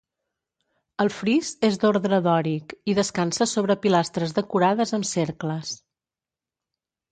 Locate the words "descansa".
3.01-3.49